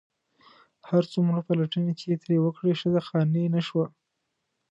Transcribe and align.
هر 0.89 1.03
څومره 1.13 1.39
پلټنې 1.47 1.93
چې 1.99 2.05
یې 2.11 2.17
ترې 2.23 2.35
وکړې 2.41 2.71
ښځه 2.79 3.01
قانع 3.09 3.45
نه 3.55 3.61
شوه. 3.67 3.85